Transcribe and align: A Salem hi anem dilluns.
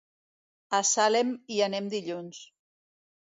A 0.77 0.79
Salem 0.91 1.29
hi 1.55 1.59
anem 1.67 1.91
dilluns. 1.97 2.41